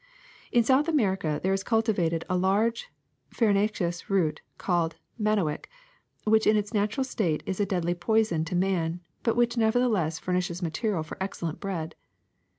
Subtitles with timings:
[0.51, 2.89] ^^In South America there is cultivated a large
[3.29, 5.65] far inaceous root called manioc,
[6.23, 10.63] which in its natural state is a deadly poison to man, but which nevertheless furnishes
[10.63, 11.93] material for excellent bread.